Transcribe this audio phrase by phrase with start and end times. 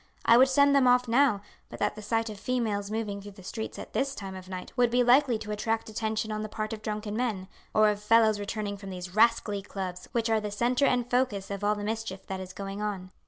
[0.25, 3.43] I would send them off now, but that the sight of females moving through the
[3.43, 6.73] streets at this time of night would be likely to attract attention on the part
[6.73, 10.87] of drunken men, or of fellows returning from these rascally clubs, which are the centre
[10.87, 13.11] and focus of all the mischief that is going on.